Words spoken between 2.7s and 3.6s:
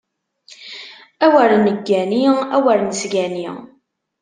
nesgani!